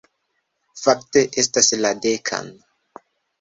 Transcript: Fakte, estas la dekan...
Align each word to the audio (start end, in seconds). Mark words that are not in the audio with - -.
Fakte, 0.85 1.23
estas 1.43 1.69
la 1.83 1.93
dekan... 2.07 2.51